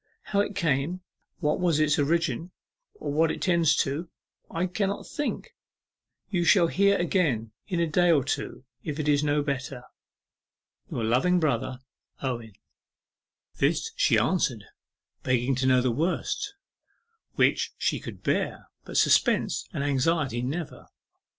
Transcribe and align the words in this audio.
How 0.23 0.39
it 0.39 0.55
came, 0.55 1.01
what 1.41 1.59
was 1.59 1.79
its 1.79 1.99
origin, 1.99 2.49
or 2.95 3.13
what 3.13 3.29
it 3.29 3.39
tends 3.39 3.75
to, 3.83 4.09
I 4.49 4.65
cannot 4.65 5.05
think. 5.07 5.53
You 6.31 6.43
shall 6.43 6.65
hear 6.69 6.97
again 6.97 7.51
in 7.67 7.79
a 7.79 7.85
day 7.85 8.09
or 8.09 8.23
two, 8.23 8.65
if 8.81 8.97
it 8.99 9.07
is 9.07 9.23
no 9.23 9.43
better... 9.43 9.83
Your 10.89 11.03
loving 11.03 11.39
brother, 11.39 11.81
OWEN.' 12.19 12.53
This 13.57 13.91
she 13.95 14.17
answered, 14.17 14.63
begging 15.21 15.53
to 15.53 15.67
know 15.67 15.81
the 15.81 15.91
worst, 15.91 16.55
which 17.35 17.75
she 17.77 17.99
could 17.99 18.23
bear, 18.23 18.69
but 18.83 18.97
suspense 18.97 19.67
and 19.71 19.83
anxiety 19.83 20.41
never. 20.41 20.87